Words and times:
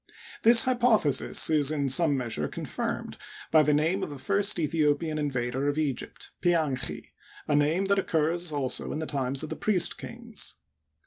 This 0.41 0.63
hypothesis 0.63 1.47
is 1.51 1.69
in 1.69 1.87
some 1.87 2.17
measure 2.17 2.47
con 2.47 2.65
firmed 2.65 3.17
by 3.51 3.61
the 3.61 3.71
name 3.71 4.01
of 4.01 4.09
the 4.09 4.17
first 4.17 4.57
Aethiopian 4.57 5.19
invader 5.19 5.67
of 5.67 5.77
Egypt, 5.77 6.31
Pianchi, 6.41 7.13
a 7.47 7.55
name 7.55 7.85
that 7.85 7.99
occurs 7.99 8.51
also 8.51 8.91
in 8.93 8.97
the 8.97 9.05
times 9.05 9.43
of 9.43 9.49
the 9.51 9.55
priest 9.55 9.99
kings. 9.99 10.55